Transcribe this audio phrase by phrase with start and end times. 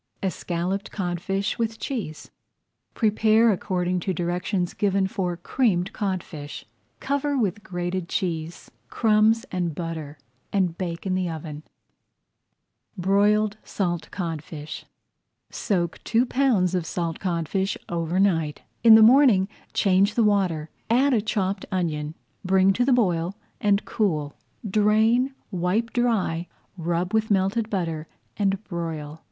[0.23, 2.31] ESCALLOPED CODFISH WITH CHEESE
[2.95, 6.65] Prepare according to directions given for Creamed Codfish.
[6.99, 10.17] Cover with grated cheese, crumbs, and butter,
[10.51, 11.61] and bake in the oven.
[12.97, 14.85] [Page 101] BROILED SALT CODFISH
[15.51, 18.63] Soak two pounds of salt codfish over night.
[18.83, 23.85] In the morning change the water, add a chopped onion, bring to the boil, and
[23.85, 24.33] cool.
[24.67, 29.19] Drain, wipe dry, rub with melted butter, and broil.